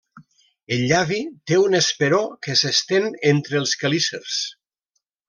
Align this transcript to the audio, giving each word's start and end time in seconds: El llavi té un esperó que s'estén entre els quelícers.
El 0.77 0.79
llavi 0.91 1.19
té 1.51 1.59
un 1.65 1.79
esperó 1.81 2.21
que 2.47 2.55
s'estén 2.63 3.09
entre 3.33 3.61
els 3.63 3.75
quelícers. 3.83 4.39